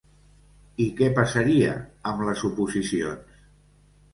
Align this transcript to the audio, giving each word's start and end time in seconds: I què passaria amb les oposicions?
I 0.85 0.87
què 1.01 1.09
passaria 1.19 1.75
amb 2.13 2.25
les 2.31 2.43
oposicions? 2.51 3.41